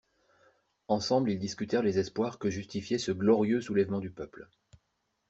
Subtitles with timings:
[0.87, 4.49] Ensemble ils discutèrent les espoirs que justifiait ce glorieux soulèvement du peuple.